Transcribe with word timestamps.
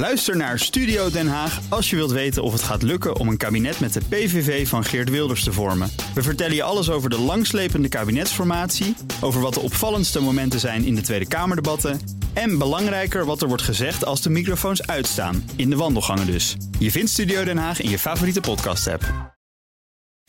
Luister 0.00 0.36
naar 0.36 0.58
Studio 0.58 1.10
Den 1.10 1.28
Haag 1.28 1.60
als 1.68 1.90
je 1.90 1.96
wilt 1.96 2.10
weten 2.10 2.42
of 2.42 2.52
het 2.52 2.62
gaat 2.62 2.82
lukken 2.82 3.16
om 3.16 3.28
een 3.28 3.36
kabinet 3.36 3.80
met 3.80 3.92
de 3.92 4.00
PVV 4.08 4.68
van 4.68 4.84
Geert 4.84 5.10
Wilders 5.10 5.44
te 5.44 5.52
vormen. 5.52 5.90
We 6.14 6.22
vertellen 6.22 6.54
je 6.54 6.62
alles 6.62 6.90
over 6.90 7.10
de 7.10 7.18
langslepende 7.18 7.88
kabinetsformatie, 7.88 8.96
over 9.20 9.40
wat 9.40 9.54
de 9.54 9.60
opvallendste 9.60 10.20
momenten 10.20 10.60
zijn 10.60 10.84
in 10.84 10.94
de 10.94 11.00
Tweede 11.00 11.28
Kamerdebatten 11.28 12.00
en 12.32 12.58
belangrijker 12.58 13.24
wat 13.24 13.42
er 13.42 13.48
wordt 13.48 13.62
gezegd 13.62 14.04
als 14.04 14.22
de 14.22 14.30
microfoons 14.30 14.86
uitstaan, 14.86 15.50
in 15.56 15.70
de 15.70 15.76
wandelgangen 15.76 16.26
dus. 16.26 16.56
Je 16.78 16.90
vindt 16.90 17.10
Studio 17.10 17.44
Den 17.44 17.58
Haag 17.58 17.80
in 17.80 17.90
je 17.90 17.98
favoriete 17.98 18.40
podcast-app. 18.40 19.34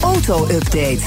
Auto-update. 0.04 1.02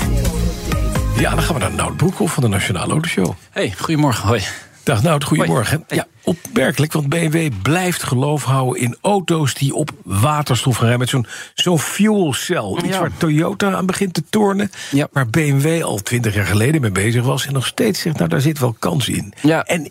Ja, 1.16 1.30
dan 1.30 1.42
gaan 1.42 1.54
we 1.54 1.60
naar 1.60 1.74
Nout 1.74 1.96
Broekhoff 1.96 2.34
van 2.34 2.42
de 2.42 2.48
Nationale 2.48 2.92
Autoshow. 2.92 3.32
Hey, 3.50 3.74
goedemorgen. 3.78 4.28
Hoi. 4.28 4.42
Dag 4.84 5.02
Nout, 5.02 5.24
goedemorgen. 5.24 5.84
Hoi. 5.88 6.00
Ja, 6.00 6.06
opmerkelijk, 6.22 6.92
want 6.92 7.08
BMW 7.08 7.50
blijft 7.62 8.02
geloof 8.02 8.44
houden 8.44 8.82
in 8.82 8.96
auto's 9.00 9.54
die 9.54 9.74
op 9.74 9.90
waterstof 10.02 10.74
gaan 10.76 10.82
rijden. 10.88 11.00
Met 11.00 11.08
zo'n 11.08 11.26
zo'n 11.54 11.78
fuel 11.78 12.32
cell. 12.32 12.74
Iets 12.76 12.86
Ja. 12.88 13.00
waar 13.00 13.16
Toyota 13.16 13.72
aan 13.74 13.86
begint 13.86 14.14
te 14.14 14.22
tornen. 14.30 14.70
Ja. 14.90 15.08
Waar 15.12 15.26
BMW 15.26 15.82
al 15.82 15.98
twintig 15.98 16.34
jaar 16.34 16.46
geleden 16.46 16.80
mee 16.80 16.90
bezig 16.90 17.24
was. 17.24 17.46
En 17.46 17.52
nog 17.52 17.66
steeds 17.66 18.00
zegt, 18.00 18.16
nou 18.16 18.28
daar 18.28 18.40
zit 18.40 18.58
wel 18.58 18.76
kans 18.78 19.08
in. 19.08 19.34
Ja. 19.42 19.64
En 19.64 19.90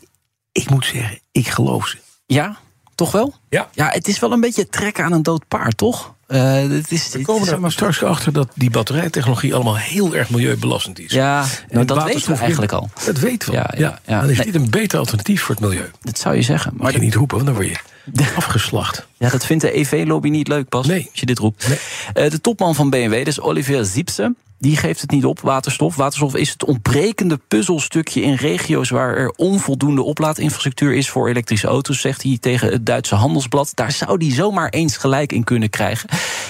ik 0.51 0.69
moet 0.69 0.85
zeggen, 0.85 1.19
ik 1.31 1.47
geloof 1.47 1.87
ze. 1.87 1.97
Ja, 2.25 2.57
toch 2.95 3.11
wel? 3.11 3.33
Ja. 3.49 3.69
Ja, 3.73 3.89
het 3.89 4.07
is 4.07 4.19
wel 4.19 4.31
een 4.31 4.41
beetje 4.41 4.69
trekken 4.69 5.03
aan 5.03 5.11
een 5.11 5.23
dood 5.23 5.47
paard, 5.47 5.77
toch? 5.77 6.13
Eh, 6.27 6.53
het 6.53 6.91
is, 6.91 7.09
We 7.09 7.21
komen 7.21 7.47
er 7.47 7.59
maar 7.59 7.71
straks 7.71 8.03
achter 8.03 8.33
dat 8.33 8.47
die 8.55 8.69
batterijtechnologie 8.69 9.55
allemaal 9.55 9.77
heel 9.77 10.15
erg 10.15 10.29
milieubelastend 10.29 10.99
is. 10.99 11.11
Ja, 11.11 11.45
nou, 11.69 11.85
dat 11.85 12.03
weten 12.03 12.31
we 12.31 12.37
eigenlijk 12.37 12.71
al. 12.71 12.89
Dat 13.05 13.17
weten 13.19 13.49
we. 13.49 13.55
Ja, 13.55 13.69
Ja, 13.73 13.79
ja, 13.79 13.99
ja. 14.05 14.19
Dan 14.21 14.29
is 14.29 14.37
Nee. 14.37 14.45
dit 14.45 14.55
een 14.55 14.69
beter 14.69 14.99
alternatief 14.99 15.41
voor 15.41 15.55
het 15.55 15.63
milieu. 15.63 15.91
Dat 16.01 16.19
zou 16.19 16.35
je 16.35 16.41
zeggen. 16.41 16.71
Mag 16.73 16.81
Maar 16.81 16.91
je 16.93 16.99
niet 16.99 17.15
roepen, 17.15 17.35
want 17.35 17.47
dan 17.49 17.55
word 17.55 17.67
je 17.67 18.25
afgeslacht. 18.35 19.07
ja, 19.17 19.29
dat 19.29 19.45
vindt 19.45 19.63
de 19.63 19.77
EV-lobby 19.77 20.29
niet 20.29 20.47
leuk, 20.47 20.69
pas. 20.69 20.85
Nee. 20.87 21.07
Als 21.11 21.19
je 21.19 21.25
dit 21.25 21.39
roept. 21.39 21.67
Nee. 21.67 21.77
Eh, 22.13 22.31
de 22.31 22.41
topman 22.41 22.75
van 22.75 22.89
BMW, 22.89 23.13
is 23.27 23.39
Olivier 23.39 23.85
Ziepse. 23.85 24.33
Die 24.63 24.77
geeft 24.77 25.01
het 25.01 25.11
niet 25.11 25.25
op, 25.25 25.39
waterstof. 25.39 25.95
Waterstof 25.95 26.35
is 26.35 26.49
het 26.49 26.65
ontbrekende 26.65 27.39
puzzelstukje 27.47 28.21
in 28.21 28.33
regio's 28.33 28.89
waar 28.89 29.17
er 29.17 29.33
onvoldoende 29.35 30.01
oplaadinfrastructuur 30.01 30.93
is 30.93 31.09
voor 31.09 31.29
elektrische 31.29 31.67
auto's, 31.67 32.01
zegt 32.01 32.23
hij 32.23 32.37
tegen 32.39 32.71
het 32.71 32.85
Duitse 32.85 33.15
Handelsblad. 33.15 33.71
Daar 33.73 33.91
zou 33.91 34.25
hij 34.25 34.35
zomaar 34.35 34.69
eens 34.69 34.97
gelijk 34.97 35.31
in 35.31 35.43
kunnen 35.43 35.69
krijgen. 35.69 36.09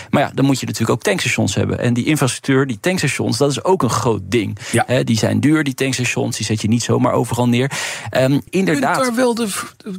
Maar 0.09 0.21
ja, 0.21 0.31
dan 0.33 0.45
moet 0.45 0.59
je 0.59 0.65
natuurlijk 0.65 0.91
ook 0.91 1.03
tankstations 1.03 1.55
hebben. 1.55 1.79
En 1.79 1.93
die 1.93 2.05
infrastructuur, 2.05 2.67
die 2.67 2.77
tankstations, 2.79 3.37
dat 3.37 3.51
is 3.51 3.63
ook 3.63 3.83
een 3.83 3.89
groot 3.89 4.21
ding. 4.23 4.57
Ja. 4.71 5.03
Die 5.03 5.17
zijn 5.17 5.39
duur, 5.39 5.63
die 5.63 5.73
tankstations, 5.73 6.37
die 6.37 6.45
zet 6.45 6.61
je 6.61 6.67
niet 6.67 6.83
zomaar 6.83 7.13
overal 7.13 7.47
neer. 7.47 7.71
Je 8.11 8.19
kunt 8.19 8.43
inderdaad. 8.49 8.95
daar 8.99 9.15
wel 9.15 9.35
de, 9.35 9.47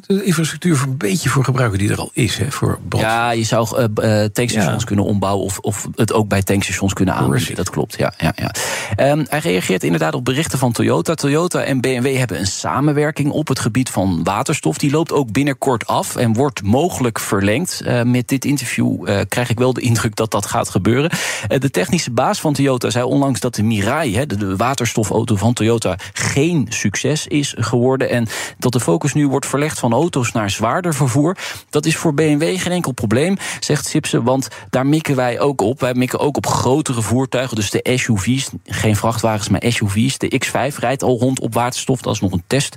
de 0.07 0.25
infrastructuur 0.25 0.77
voor 0.77 0.89
een 0.89 0.97
beetje 0.97 1.29
voor 1.29 1.45
gebruiken 1.45 1.79
die 1.79 1.91
er 1.91 1.99
al 1.99 2.11
is, 2.13 2.37
hè, 2.39 2.51
voor 2.51 2.79
brand. 2.89 3.05
Ja, 3.05 3.31
je 3.31 3.45
zou 3.45 3.77
eh, 3.77 3.85
eh, 3.85 4.31
tankstations 4.33 4.81
Ja. 4.81 4.87
kunnen 4.87 5.05
ombouwen 5.05 5.45
of, 5.45 5.59
of 5.59 5.89
het 5.95 6.13
ook 6.13 6.29
bij 6.29 6.43
tankstations 6.43 6.93
kunnen 6.93 7.15
aanbieden. 7.15 7.55
Dat 7.55 7.71
klopt, 7.71 7.97
ja. 7.97 8.04
Ja, 8.17 8.33
ja. 8.37 8.55
Ehm, 8.97 9.25
hij 9.29 9.39
reageert 9.39 9.85
inderdaad 9.85 10.15
op 10.15 10.25
berichten 10.25 10.59
van 10.59 10.73
Toyota. 10.73 11.15
Toyota 11.15 11.63
en 11.63 11.81
BMW 11.81 12.17
hebben 12.17 12.39
een 12.39 12.47
samenwerking 12.47 13.31
op 13.31 13.49
het 13.49 13.59
gebied 13.59 13.91
van 13.91 14.25
waterstof. 14.25 14.79
Die 14.79 14.91
loopt 14.91 15.13
ook 15.13 15.33
binnenkort 15.33 15.87
af 15.87 16.17
en 16.17 16.33
wordt 16.33 16.63
mogelijk 16.63 17.19
verlengd. 17.21 17.81
Eh, 17.81 18.03
met 18.03 18.29
dit 18.29 18.45
interview 18.45 19.09
eh, 19.09 19.21
krijg 19.29 19.51
ik 19.51 19.59
wel 19.59 19.73
de 19.73 19.81
indruk 19.81 20.17
dat 20.17 20.31
dat 20.31 20.47
gaat 20.47 20.69
gebeuren. 20.69 21.11
Eh, 21.49 21.61
de 21.61 21.71
technische 21.71 22.11
baas 22.11 22.41
van 22.41 22.53
Toyota 22.53 22.91
zei 22.91 23.05
onlangs 23.05 23.41
dat 23.41 23.55
de 23.55 23.63
Mirai, 23.63 24.27
de 24.27 24.57
waterstofauto 24.57 25.37
van 25.37 25.53
Toyota, 25.53 25.99
geen 26.13 26.67
succes 26.69 27.27
is 27.27 27.55
geworden. 27.59 28.11
En 28.11 28.27
dat 28.59 28.73
de 28.73 28.81
focus 28.81 29.13
nu 29.13 29.29
wordt 29.29 29.47
verlegd 29.47 29.79
van 29.79 29.93
auto's 29.93 30.33
naar 30.33 30.51
zwaarder 30.51 30.95
vervoer. 30.95 31.37
Dat 31.71 31.87
is 31.87 31.97
voor 31.97 32.15
BMW 32.15 32.59
geen 32.59 32.73
enkel 32.73 32.93
probleem, 32.93 33.37
zegt 33.61 33.87
Sipse. 33.87 34.23
Want 34.23 34.49
daar 34.71 34.87
mikken 34.87 35.17
wij 35.17 35.41
ook 35.41 35.61
op. 35.61 35.81
Wij 35.81 35.95
mikken 35.95 36.19
ook 36.19 36.37
op 36.37 36.47
grotere 36.47 37.03
voertuigen. 37.03 37.57
Dus 37.57 37.71
de 37.71 37.83
SUV's, 37.97 38.51
geen 38.65 38.97
vrachtwagens, 38.97 39.49
maar 39.49 39.63
SUV's. 39.69 40.19
De 40.19 40.41
X5 40.47 40.79
rijdt 40.79 41.03
al 41.03 41.19
rond 41.19 41.41
op 41.41 41.55
waterstof. 41.55 42.01
Dat 42.01 42.15
is 42.15 42.21
nog 42.21 42.33
een 42.33 42.43
test. 42.47 42.75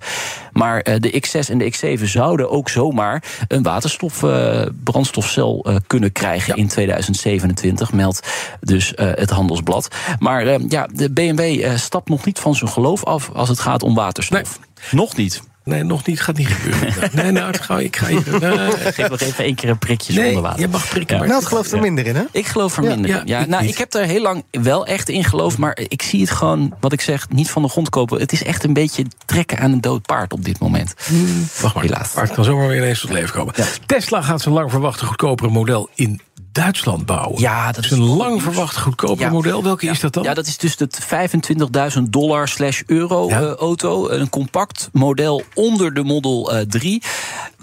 Maar 0.54 0.82
eh, 0.82 1.00
de 1.00 1.24
X6 1.28 1.50
en 1.50 1.58
de 1.58 1.74
X7 1.74 2.04
zouden 2.04 2.50
ook 2.50 2.70
zomaar 2.70 3.24
een 3.48 3.64
waterstof 3.64 4.24
eh, 4.24 4.66
brandstofcel 4.84 5.64
eh, 5.64 5.76
kunnen 5.88 6.12
krijgen 6.12 6.56
in 6.56 6.68
2027, 6.68 7.94
meldt 7.94 8.28
dus 8.60 8.94
het 8.96 9.30
Handelsblad. 9.30 9.96
Maar 10.20 10.62
ja, 10.68 10.88
de 10.94 11.12
BMW 11.12 11.72
stapt 11.78 12.10
nog 12.10 12.26
niet 12.26 12.40
van 12.40 12.56
zijn 12.56 12.70
geloof 12.70 13.04
af 13.04 13.30
als 13.34 13.50
het 13.50 13.60
gaat 13.60 13.84
om 13.84 13.96
waterstof. 13.96 14.60
Nog 14.92 15.16
niet. 15.16 15.42
Nee, 15.68 15.84
nog 15.84 16.06
niet, 16.06 16.22
gaat 16.22 16.38
niet 16.38 16.48
gebeuren. 16.48 17.10
nee, 17.24 17.32
nou, 17.32 17.50
ik 17.50 17.62
ga, 17.62 17.80
ik 17.80 17.96
ga 17.96 18.08
hier... 18.08 18.40
nee, 18.40 18.72
Geef 18.72 19.10
nog 19.10 19.20
even 19.20 19.44
één 19.44 19.56
keer 19.56 19.70
een 19.70 19.78
prikje 19.78 20.14
nee, 20.14 20.24
zonder 20.24 20.42
water. 20.42 20.60
je 20.60 20.68
mag 20.68 20.90
prikken, 20.90 21.14
Ja. 21.16 21.20
maar... 21.20 21.28
Nou, 21.30 21.40
het 21.40 21.50
gelooft 21.50 21.72
er 21.72 21.80
minder 21.80 22.06
in, 22.06 22.16
hè? 22.16 22.24
Ik 22.32 22.46
geloof 22.46 22.78
er 22.78 22.84
minder 22.84 23.10
ja, 23.10 23.20
in. 23.20 23.28
Ja, 23.28 23.40
ik 23.40 23.48
nou, 23.48 23.62
niet. 23.62 23.72
ik 23.72 23.78
heb 23.78 23.94
er 23.94 24.04
heel 24.06 24.22
lang 24.22 24.44
wel 24.52 24.86
echt 24.86 25.10
in 25.10 25.24
geloofd, 25.24 25.58
maar 25.58 25.78
ik 25.88 26.02
zie 26.02 26.22
het 26.22 26.32
gewoon, 26.32 26.74
wat 26.80 26.94
ik 26.94 27.02
zeg, 27.02 27.30
niet 27.30 27.50
van 27.50 27.62
de 27.62 27.68
grond 27.70 27.90
kopen. 27.90 28.20
Het 28.20 28.32
is 28.32 28.44
echt 28.44 28.64
een 28.64 28.74
beetje 28.74 29.06
trekken 29.26 29.60
aan 29.60 29.72
een 29.72 29.82
dood 29.82 30.02
paard 30.06 30.34
op 30.34 30.46
dit 30.46 30.60
moment. 30.60 30.94
Wacht 31.62 31.76
maar, 31.76 31.84
Helaas. 31.84 32.14
het 32.14 32.32
kan 32.34 32.44
zomaar 32.44 32.68
weer 32.68 32.78
ineens 32.78 33.00
tot 33.00 33.10
leven 33.12 33.34
komen. 33.34 33.54
Tesla 33.86 34.22
gaat 34.22 34.42
zijn 34.42 34.54
lang 34.54 34.72
verwachte 34.72 35.06
goedkopere 35.06 35.50
model 35.50 35.90
in 35.96 36.22
Duitsland 36.62 37.06
bouwen. 37.06 37.40
Ja, 37.42 37.72
dat 37.72 37.84
is 37.84 37.92
een 37.92 38.04
lang 38.04 38.42
verwacht 38.42 38.78
goedkoper 38.78 39.26
Ja. 39.26 39.32
model. 39.32 39.64
Welke 39.64 39.86
Ja. 39.86 39.92
is 39.92 40.00
dat 40.00 40.14
dan? 40.14 40.24
Ja, 40.24 40.34
dat 40.34 40.48
is 40.48 40.58
dus 40.58 40.76
het 40.78 41.00
25.000 41.04 42.12
dollar 42.14 42.48
slash 42.48 42.82
euro 42.86 43.28
Ja. 43.30 43.42
eh, 43.42 43.52
auto. 43.54 44.10
Een 44.10 44.30
compact 44.30 44.90
model 44.92 45.44
onder 45.54 45.94
de 45.94 46.04
Model 46.04 46.52
eh, 46.54 46.66
3. 46.68 47.02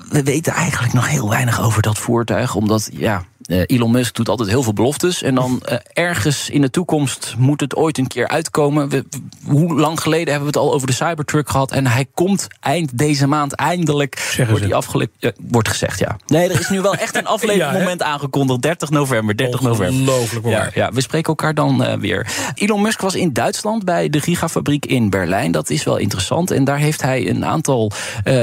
We 0.09 0.22
weten 0.22 0.53
eigenlijk 0.53 0.93
nog 0.93 1.09
heel 1.09 1.28
weinig 1.28 1.60
over 1.62 1.82
dat 1.82 1.99
voertuig. 1.99 2.55
Omdat, 2.55 2.91
ja, 2.93 3.25
eh, 3.44 3.62
Elon 3.66 3.91
Musk 3.91 4.15
doet 4.15 4.28
altijd 4.28 4.49
heel 4.49 4.62
veel 4.62 4.72
beloftes. 4.72 5.22
En 5.22 5.34
dan 5.34 5.60
eh, 5.62 5.78
ergens 5.93 6.50
in 6.50 6.60
de 6.60 6.71
toekomst 6.71 7.34
moet 7.38 7.60
het 7.60 7.77
ooit 7.77 7.99
een 7.99 8.06
keer 8.06 8.28
uitkomen. 8.28 8.88
We, 8.88 9.05
hoe 9.47 9.75
lang 9.75 10.00
geleden 10.00 10.32
hebben 10.32 10.53
we 10.53 10.59
het 10.59 10.69
al 10.69 10.75
over 10.75 10.87
de 10.87 10.93
Cybertruck 10.93 11.49
gehad? 11.49 11.72
En 11.72 11.87
hij 11.87 12.06
komt 12.15 12.47
eind 12.60 12.99
deze 12.99 13.27
maand 13.27 13.53
eindelijk. 13.53 14.19
Zeggen 14.19 14.49
wordt, 14.49 14.65
die 14.65 14.75
afgelekt, 14.75 15.32
wordt 15.49 15.69
gezegd, 15.69 15.99
ja. 15.99 16.16
Nee, 16.27 16.49
er 16.49 16.60
is 16.60 16.69
nu 16.69 16.81
wel 16.81 16.94
echt 16.94 17.16
een 17.16 17.27
aflevermoment 17.37 18.03
aangekondigd. 18.03 18.62
30 18.62 18.91
november, 18.91 19.37
30 19.37 19.61
november. 19.61 20.00
Ongelooflijk 20.00 20.47
Ja, 20.47 20.71
ja, 20.75 20.93
we 20.93 21.00
spreken 21.00 21.28
elkaar 21.28 21.55
dan 21.55 21.84
eh, 21.84 21.99
weer. 21.99 22.26
Elon 22.55 22.82
Musk 22.82 23.00
was 23.00 23.15
in 23.15 23.32
Duitsland 23.32 23.84
bij 23.84 24.09
de 24.09 24.21
gigafabriek 24.21 24.87
in 24.87 25.11
Berlijn. 25.11 25.53
Dat 25.53 25.71
is 25.71 25.84
wel 25.84 25.97
interessant. 25.97 26.50
En 26.50 26.65
daar 26.65 26.78
heeft 26.78 27.03
hij 27.03 27.28
een 27.28 27.44
aantal 27.44 27.93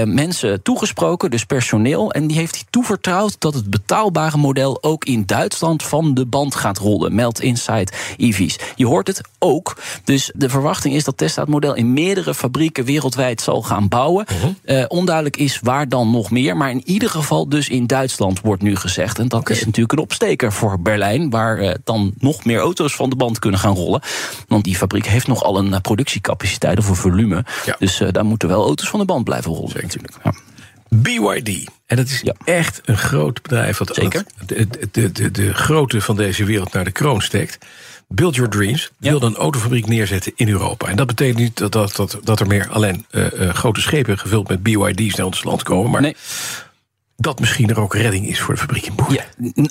mensen 0.06 0.62
toegesproken, 0.62 1.32
dus 1.32 1.46
personeel. 1.46 2.12
En 2.12 2.28
die 2.28 2.38
heeft 2.38 2.56
hij 2.56 2.64
toevertrouwd 2.70 3.36
dat 3.40 3.54
het 3.54 3.70
betaalbare 3.70 4.38
model 4.38 4.84
ook 4.84 4.91
in 5.00 5.26
Duitsland 5.26 5.84
van 5.84 6.14
de 6.14 6.26
band 6.26 6.56
gaat 6.56 6.78
rollen. 6.78 7.16
Meldt 7.16 7.42
Inside 7.42 7.92
EV's. 8.18 8.60
Je 8.76 8.86
hoort 8.86 9.08
het 9.08 9.22
ook. 9.40 9.78
Dus 10.04 10.32
de 10.36 10.50
verwachting 10.50 10.96
is 10.96 11.04
dat 11.04 11.18
Tesla 11.18 11.42
het 11.42 11.52
model 11.52 11.76
in 11.76 11.94
meerdere 11.94 12.34
fabrieken 12.34 12.86
wereldwijd 12.86 13.42
zal 13.42 13.62
gaan 13.62 13.88
bouwen. 13.88 14.26
Eh, 14.64 14.84
onduidelijk 14.88 15.38
is 15.38 15.60
waar 15.62 15.90
dan 15.90 16.12
nog 16.12 16.32
meer. 16.32 16.58
Maar 16.58 16.70
in 16.70 16.82
ieder 16.86 17.10
geval 17.10 17.50
dus 17.50 17.70
in 17.70 17.88
Duitsland 17.88 18.42
wordt 18.42 18.62
nu 18.62 18.76
gezegd. 18.76 19.20
En 19.20 19.28
dat 19.28 19.50
is 19.50 19.66
natuurlijk 19.66 19.92
een 19.92 20.00
opsteker 20.00 20.54
voor 20.54 20.82
Berlijn, 20.82 21.30
waar 21.30 21.58
eh, 21.58 21.74
dan 21.84 22.14
nog 22.18 22.46
meer 22.46 22.60
auto's 22.60 22.96
van 22.96 23.10
de 23.10 23.16
band 23.16 23.40
kunnen 23.40 23.60
gaan 23.60 23.76
rollen. 23.76 24.02
Want 24.48 24.64
die 24.64 24.76
fabriek 24.76 25.06
heeft 25.06 25.28
nogal 25.28 25.58
een 25.58 25.74
eh, 25.74 25.80
productiecapaciteit 25.80 26.78
of 26.78 26.90
een 26.90 26.96
volume. 26.96 27.46
Ja. 27.66 27.76
Dus 27.80 28.04
daar 28.12 28.26
moeten 28.26 28.48
wel 28.48 28.66
auto's 28.66 28.90
van 28.90 29.00
de 29.00 29.06
band 29.06 29.24
blijven 29.24 29.52
rollen 29.52 29.82
natuurlijk. 29.82 30.14
Ja. 30.24 30.34
BYD. 31.02 31.70
En 31.86 31.96
dat 31.98 32.06
is 32.08 32.22
Ja. 32.22 32.34
echt 32.44 32.82
een 32.86 32.98
groot 32.98 33.42
bedrijf. 33.42 33.78
Dat, 33.78 33.96
Zeker. 33.96 34.24
dat 34.38 34.48
de, 34.48 34.68
de, 34.92 35.12
de, 35.12 35.32
de 35.32 35.54
grootte 35.54 36.02
van 36.02 36.16
deze 36.16 36.44
wereld 36.46 36.74
naar 36.74 36.84
de 36.84 36.92
kroon 36.92 37.22
steekt. 37.22 37.66
Build 38.08 38.36
Your 38.36 38.52
Dreams 38.52 38.92
Ja. 39.00 39.10
wilde 39.10 39.26
een 39.26 39.36
autofabriek 39.36 39.88
neerzetten 39.88 40.32
in 40.36 40.50
Europa. 40.50 40.88
En 40.88 40.96
dat 40.96 41.08
betekent 41.08 41.38
niet 41.38 41.58
dat, 41.58 41.72
dat, 41.72 41.96
dat, 41.96 42.20
dat 42.24 42.40
er 42.40 42.48
meer 42.48 42.70
alleen 42.70 43.06
eh, 43.10 43.48
eh, 43.48 43.54
grote 43.56 43.82
schepen 43.82 44.18
gevuld 44.20 44.48
met 44.48 44.64
BYD's 44.64 45.16
naar 45.16 45.26
ons 45.26 45.44
land 45.44 45.64
komen. 45.64 45.92
Maar 45.92 46.02
Nee. 46.02 46.16
Dat 47.22 47.40
misschien 47.40 47.70
er 47.70 47.80
ook 47.80 47.96
redding 47.96 48.28
is 48.28 48.40
voor 48.40 48.54
de 48.54 48.60
fabriek 48.60 48.86
in 48.86 48.96
Boer. 48.96 49.14
Ja, 49.14 49.24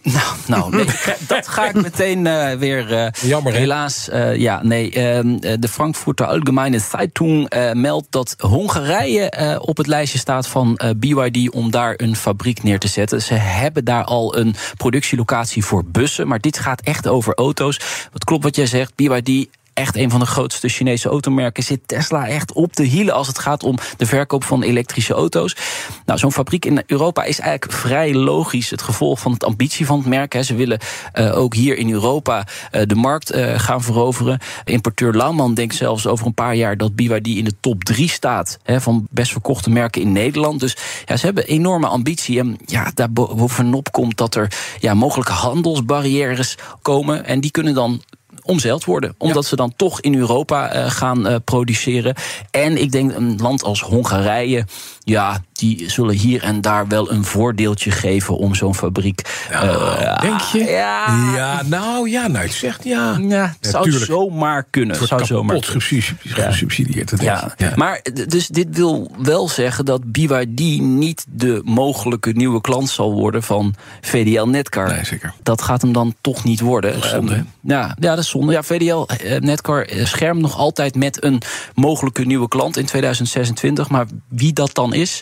nou, 0.03 0.35
nou 0.47 0.77
nee, 0.77 0.85
dat 1.27 1.49
ga 1.49 1.69
ik 1.69 1.75
meteen 1.83 2.27
eh, 2.27 2.59
weer. 2.59 2.93
eh, 2.93 3.07
Jammer? 3.23 3.53
Helaas, 3.53 4.09
eh, 4.09 4.37
ja, 4.37 4.61
nee. 4.63 4.91
ehm, 4.93 5.37
eh, 5.41 5.55
de 5.59 5.69
Frankfurter 5.69 6.27
Allgemeine 6.27 6.79
Zeitung 6.79 7.53
meldt 7.73 8.07
dat 8.11 8.35
Hongarije 8.39 9.31
eh, 9.31 9.57
op 9.61 9.77
het 9.77 9.87
lijstje 9.87 10.19
staat 10.19 10.47
van 10.47 10.77
eh, 10.77 10.91
BYD 10.97 11.51
om 11.51 11.71
daar 11.71 11.95
een 11.97 12.17
fabriek 12.17 12.63
neer 12.63 12.79
te 12.79 12.89
zetten. 12.89 13.23
Ze 13.23 13.35
hebben 13.35 13.85
daar 13.85 14.05
al 14.05 14.37
een 14.39 14.55
productielocatie 14.77 15.65
voor 15.65 15.85
bussen, 15.85 16.29
maar 16.29 16.41
dit 16.41 16.59
gaat 16.59 16.81
echt 16.81 17.09
over 17.09 17.35
auto's. 17.35 17.81
Wat 18.13 18.25
klopt 18.25 18.43
wat 18.45 18.57
jij 18.57 18.67
zegt, 18.67 18.95
BYD 18.95 19.47
echt 19.75 19.97
een 19.97 20.11
van 20.11 20.21
de 20.21 20.27
grootste 20.27 20.69
Chinese 20.69 21.09
automerken, 21.09 21.63
zit 21.63 21.81
Tesla 21.87 22.29
echt 22.29 22.53
op 22.53 22.77
de 22.77 22.85
hielen 22.85 23.15
als 23.15 23.27
het 23.27 23.39
gaat 23.39 23.63
om 23.63 23.79
de 23.97 24.07
verkoop 24.07 24.45
van 24.45 24.63
elektrische 24.63 25.15
auto's. 25.15 25.57
Nou, 26.07 26.19
zo'n 26.19 26.33
fabriek 26.33 26.65
in 26.65 26.83
Europa 26.87 27.23
is 27.23 27.41
eigenlijk 27.41 27.81
vrij 27.81 28.15
logisch 28.15 28.71
het 28.71 28.83
gevolg 28.83 29.21
van 29.21 29.33
het 29.33 29.45
ambitie 29.45 29.87
van 29.87 29.99
het 29.99 30.07
merk. 30.07 30.33
Hè. 30.33 30.43
Ze 30.43 30.55
willen 30.55 30.79
uh, 31.15 31.39
ook 31.39 31.55
hier 31.55 31.77
in 31.77 31.91
Europa 31.91 32.47
uh, 32.73 32.83
de 32.87 32.95
markt 32.95 33.35
uh, 33.35 33.59
gaan 33.59 33.83
veroveren. 33.83 34.39
Importeur 34.65 35.13
Lauwman 35.13 35.55
denkt 35.55 35.75
zelfs 35.75 36.07
over 36.07 36.27
een 36.27 36.35
paar 36.35 36.55
jaar 36.55 36.77
dat 36.77 36.95
BYD 36.95 37.27
in 37.27 37.45
de 37.45 37.55
top 37.61 37.85
3 37.85 38.09
staat 38.09 38.59
hè, 38.63 38.81
van 38.81 39.07
best 39.11 39.33
verkochte 39.33 39.71
merken 39.71 40.03
in 40.03 40.13
Nederland. 40.13 40.61
Dus 40.61 40.77
ja, 41.05 41.17
ze 41.17 41.25
hebben 41.25 41.47
enorme 41.47 41.87
ambitie. 41.87 42.39
En 42.39 42.59
ja, 42.65 42.91
daar 42.95 43.13
bovenop 43.13 43.93
komt 43.93 44.17
dat 44.17 44.35
er 44.35 44.53
ja, 44.79 44.95
mogelijke 44.95 45.33
handelsbarrières 45.33 46.57
komen. 46.83 47.25
En 47.25 47.41
die 47.41 47.51
kunnen 47.51 47.75
dan 47.75 48.03
omzeild 48.51 48.85
worden. 48.85 49.15
Omdat 49.19 49.43
ja. 49.43 49.49
ze 49.49 49.57
dan 49.57 49.73
toch 49.77 50.01
in 50.01 50.15
Europa 50.15 50.77
uh, 50.77 50.91
gaan 50.91 51.27
uh, 51.27 51.37
produceren. 51.45 52.15
En 52.51 52.81
ik 52.81 52.93
denk 52.93 53.15
een 53.15 53.37
land 53.37 53.63
als 53.63 53.83
Hongarije, 53.83 54.65
ja, 54.99 55.43
die 55.61 55.91
zullen 55.91 56.15
hier 56.15 56.43
en 56.43 56.61
daar 56.61 56.89
wel 56.89 57.11
een 57.11 57.25
voordeeltje 57.25 57.91
geven 57.91 58.37
om 58.37 58.55
zo'n 58.55 58.75
fabriek. 58.75 59.47
Uh, 59.53 60.21
denk 60.21 60.41
je? 60.41 60.59
Ja. 60.59 61.33
ja, 61.37 61.63
nou 61.67 62.11
ja, 62.11 62.27
nou, 62.29 62.49
zegt 62.49 62.85
ja. 62.85 63.19
Ja, 63.21 63.57
het 63.61 63.71
zou 63.71 63.85
tuurlijk. 63.85 64.05
zomaar 64.05 64.67
kunnen. 64.71 64.99
Het 64.99 65.09
zou 65.09 65.25
zomaar 65.25 65.63
gesubsidieerd. 65.63 67.13
Ja. 67.21 67.55
Ja. 67.57 67.73
Maar 67.77 68.01
dus 68.29 68.49
dit 68.49 68.77
wil 68.77 69.11
wel 69.19 69.49
zeggen 69.49 69.85
dat 69.85 70.13
BYD 70.13 70.81
niet 70.81 71.27
de 71.29 71.61
mogelijke 71.65 72.33
nieuwe 72.33 72.61
klant 72.61 72.91
zal 72.91 73.13
worden 73.13 73.43
van 73.43 73.75
VDL 74.01 74.45
Netcar. 74.45 74.89
Nee, 74.89 75.05
zeker. 75.05 75.35
Dat 75.43 75.63
gaat 75.63 75.83
hem 75.83 75.93
dan 75.93 76.15
toch 76.21 76.45
niet 76.45 76.61
worden. 76.61 76.93
Dat 76.93 77.05
is 77.05 77.11
zonde, 77.11 77.35
um, 77.35 77.47
ja, 77.61 77.97
ja, 77.99 78.11
dat 78.11 78.19
is 78.19 78.29
zonde. 78.29 78.53
Ja, 78.53 78.63
VDL 78.63 79.07
Netcar 79.39 79.89
schermt 80.03 80.41
nog 80.41 80.57
altijd 80.57 80.95
met 80.95 81.25
een 81.25 81.43
mogelijke 81.75 82.25
nieuwe 82.25 82.49
klant 82.49 82.77
in 82.77 82.87
2026. 82.87 83.89
Maar 83.89 84.07
wie 84.29 84.53
dat 84.53 84.75
dan 84.75 84.95
is, 84.95 85.21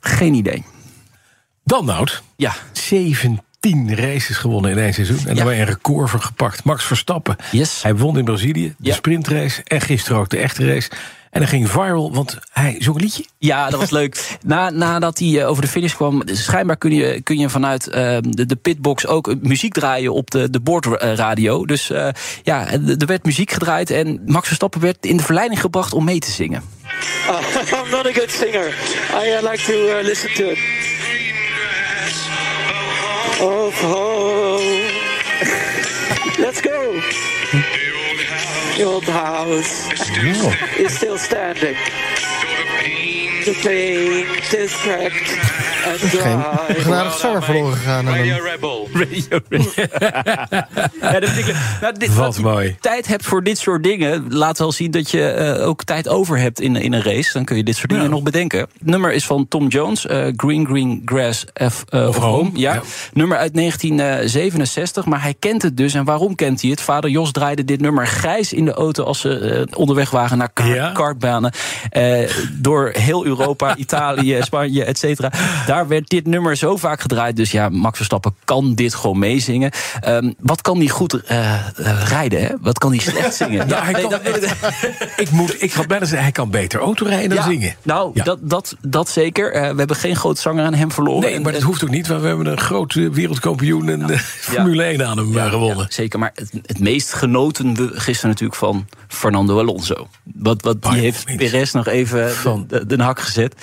geen 0.00 0.34
idee. 0.34 0.64
Dan 1.64 1.84
Nout. 1.84 2.22
Ja. 2.36 2.54
17 2.72 3.94
races 3.94 4.36
gewonnen 4.36 4.70
in 4.70 4.78
één 4.78 4.94
seizoen. 4.94 5.18
En 5.26 5.34
ja. 5.34 5.44
daar 5.44 5.52
een 5.52 5.64
record 5.64 6.10
voor 6.10 6.20
gepakt. 6.20 6.64
Max 6.64 6.84
Verstappen. 6.84 7.36
Yes. 7.50 7.82
Hij 7.82 7.96
won 7.96 8.18
in 8.18 8.24
Brazilië, 8.24 8.74
de 8.78 8.88
ja. 8.88 8.94
sprintrace. 8.94 9.62
En 9.64 9.80
gisteren 9.80 10.18
ook 10.18 10.28
de 10.28 10.38
echte 10.38 10.66
race. 10.72 10.90
En 11.30 11.40
dat 11.40 11.48
ging 11.48 11.70
viral, 11.70 12.12
want 12.12 12.38
hij 12.52 12.76
zong 12.78 12.96
een 12.96 13.02
liedje. 13.02 13.24
Ja, 13.38 13.70
dat 13.70 13.80
was 13.80 13.90
leuk. 13.90 14.38
Na, 14.44 14.70
nadat 14.70 15.18
hij 15.18 15.28
uh, 15.28 15.48
over 15.48 15.62
de 15.62 15.68
finish 15.68 15.94
kwam, 15.94 16.22
schijnbaar 16.24 16.76
kun 16.76 16.94
je, 16.94 17.20
kun 17.20 17.38
je 17.38 17.48
vanuit 17.48 17.86
uh, 17.86 17.94
de, 18.20 18.46
de, 18.46 18.56
pitbox 18.56 19.06
ook 19.06 19.34
muziek 19.40 19.72
draaien 19.72 20.12
op 20.12 20.30
de, 20.30 20.50
de 20.50 20.60
boordradio. 20.60 21.66
Dus 21.66 21.90
uh, 21.90 22.08
ja, 22.42 22.70
er 22.70 23.06
werd 23.06 23.24
muziek 23.24 23.50
gedraaid 23.50 23.90
en 23.90 24.22
Max 24.26 24.46
Verstappen 24.46 24.80
werd 24.80 25.06
in 25.06 25.16
de 25.16 25.22
verleiding 25.22 25.60
gebracht 25.60 25.92
om 25.92 26.04
mee 26.04 26.18
te 26.18 26.30
zingen. 26.30 26.62
Uh, 27.28 27.39
I'm 27.72 27.90
not 27.90 28.06
a 28.06 28.12
good 28.12 28.30
singer. 28.30 28.70
I 29.10 29.32
uh, 29.32 29.42
like 29.42 29.60
to 29.64 30.02
listen 30.02 30.30
to 30.36 30.50
it. 30.52 30.58
Oh, 33.42 33.72
oh. 33.84 34.60
Let's 36.38 36.60
go. 36.60 36.92
The 38.76 38.82
old 38.84 39.04
house 39.04 39.88
is 40.78 40.94
still 40.94 41.16
standing. 41.16 41.74
The 43.46 43.54
paint 43.62 44.52
is 44.52 44.74
cracked 44.76 45.79
and 45.86 46.10
dry. 46.10 46.20
Geen 46.20 46.82
genadig 46.82 47.18
zanger 47.18 47.42
verloren 47.42 47.76
gegaan. 47.76 48.08
Radio 48.16 48.36
Rebel. 48.42 48.88
Radio 48.92 49.40
ja, 51.00 51.20
dat 51.20 51.36
ik, 51.36 51.54
nou, 51.80 51.98
dit, 51.98 52.14
Wat 52.14 52.38
mooi. 52.38 52.76
tijd 52.80 53.06
hebt 53.06 53.24
voor 53.24 53.42
dit 53.42 53.58
soort 53.58 53.82
dingen, 53.82 54.24
laat 54.28 54.58
wel 54.58 54.72
zien 54.72 54.90
dat 54.90 55.10
je 55.10 55.54
uh, 55.58 55.66
ook 55.66 55.84
tijd 55.84 56.08
over 56.08 56.38
hebt 56.38 56.60
in, 56.60 56.76
in 56.76 56.92
een 56.92 57.02
race. 57.02 57.32
Dan 57.32 57.44
kun 57.44 57.56
je 57.56 57.62
dit 57.62 57.76
soort 57.76 57.88
dingen 57.88 58.04
ja. 58.04 58.10
nog 58.10 58.22
bedenken. 58.22 58.58
Het 58.60 58.70
nummer 58.80 59.12
is 59.12 59.26
van 59.26 59.48
Tom 59.48 59.68
Jones, 59.68 60.06
uh, 60.06 60.26
Green 60.36 60.66
Green 60.66 61.02
Grass 61.04 61.44
F 61.70 61.84
uh, 61.90 62.08
of 62.08 62.16
Home. 62.16 62.36
home. 62.36 62.50
Ja. 62.54 62.74
ja. 62.74 62.82
Nummer 63.12 63.38
uit 63.38 63.54
1967, 63.54 65.04
maar 65.04 65.22
hij 65.22 65.34
kent 65.38 65.62
het 65.62 65.76
dus. 65.76 65.94
En 65.94 66.04
waarom 66.04 66.34
kent 66.34 66.60
hij 66.60 66.70
het? 66.70 66.80
Vader 66.80 67.10
Jos 67.10 67.32
draaide 67.32 67.64
dit 67.64 67.80
nummer 67.80 68.06
grijs 68.06 68.52
in 68.52 68.64
de 68.64 68.72
auto 68.72 69.04
als 69.04 69.20
ze 69.20 69.68
onderweg 69.76 70.10
waren 70.10 70.38
naar 70.38 70.52
kar 70.52 70.74
ja. 70.74 70.92
kartbanen. 70.92 71.52
door 72.52 72.90
heel 72.92 73.24
Europa, 73.24 73.76
Italië, 73.86 74.38
Spanje, 74.40 74.84
et 74.84 74.98
cetera. 74.98 75.30
Daar 75.70 75.88
werd 75.88 76.08
dit 76.08 76.26
nummer 76.26 76.56
zo 76.56 76.76
vaak 76.76 77.00
gedraaid. 77.00 77.36
Dus 77.36 77.50
ja, 77.50 77.68
Max 77.68 77.96
Verstappen 77.96 78.34
kan 78.44 78.74
dit 78.74 78.94
gewoon 78.94 79.18
meezingen. 79.18 79.70
Um, 80.06 80.34
wat 80.40 80.60
kan 80.60 80.78
die 80.78 80.88
goed 80.88 81.14
uh, 81.14 81.20
uh, 81.78 82.08
rijden, 82.08 82.42
hè? 82.42 82.54
Wat 82.60 82.78
kan 82.78 82.90
die 82.90 83.00
slecht 83.00 83.34
zingen? 83.42 83.68
ja, 83.68 83.82
hij 83.82 83.92
kan, 83.92 84.12
ik, 85.24 85.30
moet, 85.30 85.62
ik 85.62 85.72
ga 85.72 85.86
bijna 85.86 86.04
zeggen, 86.04 86.22
hij 86.22 86.32
kan 86.32 86.50
beter 86.50 86.80
autorijden 86.80 87.28
dan 87.28 87.38
ja, 87.38 87.44
zingen. 87.44 87.74
Nou, 87.82 88.10
ja. 88.14 88.24
dat, 88.24 88.38
dat, 88.42 88.76
dat 88.80 89.08
zeker. 89.08 89.54
Uh, 89.54 89.60
we 89.60 89.76
hebben 89.76 89.96
geen 89.96 90.16
groot 90.16 90.38
zanger 90.38 90.64
aan 90.64 90.74
hem 90.74 90.92
verloren. 90.92 91.30
Nee, 91.30 91.40
maar 91.40 91.52
dat 91.52 91.62
hoeft 91.62 91.84
ook 91.84 91.90
niet. 91.90 92.06
Want 92.06 92.20
we 92.20 92.26
hebben 92.26 92.46
een 92.46 92.60
grote 92.60 93.10
wereldkampioen 93.10 93.88
en. 93.88 94.18
Formule 94.18 94.82
1 94.82 95.06
aan 95.06 95.18
hem 95.18 95.50
gewonnen. 95.50 95.86
zeker, 95.88 96.18
maar 96.18 96.32
het, 96.34 96.52
het, 96.66 96.78
meest 96.78 97.12
genoten 97.12 97.74
we 97.74 97.90
gisteren 97.92 98.30
natuurlijk 98.30 98.58
van 98.58 98.86
Fernando 99.08 99.58
Alonso. 99.58 100.08
Wat, 100.34 100.62
wat 100.62 100.82
die 100.82 101.00
heeft 101.00 101.36
Perez 101.36 101.72
nog 101.72 101.86
even 101.86 102.30
van 102.30 102.64
de, 102.68 102.86
de 102.86 103.02
hak 103.02 103.20
gezet. 103.20 103.54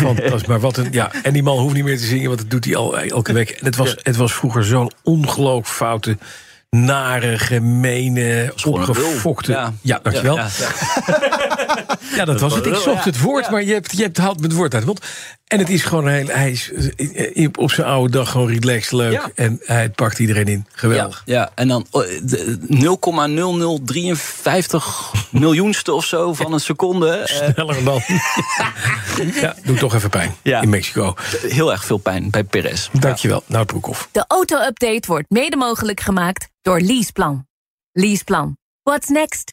Fantastisch, 0.00 0.46
maar 0.46 0.60
wat 0.60 0.76
een... 0.76 0.88
Ja, 0.90 1.12
en 1.22 1.32
die 1.32 1.39
man 1.42 1.58
hoeft 1.58 1.74
niet 1.74 1.84
meer 1.84 1.98
te 1.98 2.04
zingen, 2.04 2.26
want 2.26 2.40
dat 2.40 2.50
doet 2.50 2.64
hij 2.64 2.76
al 2.76 2.98
elke 2.98 3.32
week. 3.32 3.50
En 3.50 3.64
het 3.64 3.76
was, 3.76 3.96
het 4.02 4.16
was 4.16 4.32
vroeger 4.32 4.64
zo'n 4.64 4.92
ongelooflijk 5.02 5.66
foute 5.66 6.16
nare, 6.70 7.38
gemene, 7.38 8.52
opgefokte... 8.64 9.52
Ja, 9.52 9.72
ja 9.80 10.00
dankjewel. 10.02 10.36
Ja, 10.36 10.48
ja, 10.58 10.68
ja. 11.06 11.98
ja, 12.16 12.24
dat 12.24 12.40
was 12.40 12.54
het. 12.54 12.66
Ik 12.66 12.74
zocht 12.74 13.04
het 13.04 13.20
woord, 13.20 13.50
maar 13.50 13.64
je 13.64 13.72
hebt, 13.72 13.96
je 13.96 14.02
hebt 14.02 14.18
haalt 14.18 14.42
het 14.42 14.52
woord 14.52 14.74
uit 14.74 14.84
mond. 14.84 15.00
En 15.50 15.58
het 15.58 15.70
is 15.70 15.82
gewoon 15.82 16.08
heel... 16.08 16.26
Hij 16.26 16.50
is 16.50 16.72
op 17.58 17.70
zijn 17.70 17.86
oude 17.86 18.12
dag 18.12 18.30
gewoon 18.30 18.48
relaxed 18.48 18.92
leuk. 18.92 19.30
En 19.34 19.60
hij 19.64 19.90
pakt 19.90 20.18
iedereen 20.18 20.46
in. 20.46 20.66
Geweldig. 20.72 21.22
Ja, 21.24 21.34
ja. 21.34 21.50
en 21.54 21.68
dan 21.68 21.86
0,0053 21.86 21.94
miljoenste 25.30 25.92
of 25.92 26.04
zo 26.04 26.34
van 26.34 26.52
een 26.52 26.60
seconde. 26.60 27.20
Sneller 27.24 27.84
dan. 27.84 28.02
ja, 29.40 29.54
doet 29.64 29.78
toch 29.78 29.94
even 29.94 30.10
pijn 30.10 30.34
in 30.42 30.68
Mexico. 30.68 31.14
Heel 31.48 31.72
erg 31.72 31.84
veel 31.84 31.98
pijn 31.98 32.30
bij 32.30 32.44
Perez. 32.44 32.88
Dankjewel, 32.92 33.42
Nou 33.46 33.64
Broekhoff. 33.64 34.08
De 34.12 34.24
auto-update 34.28 35.06
wordt 35.06 35.30
mede 35.30 35.56
mogelijk 35.56 36.00
gemaakt 36.00 36.48
door 36.62 36.80
Leaseplan. 36.80 37.46
Leaseplan. 37.92 38.56
What's 38.82 39.08
next? 39.08 39.52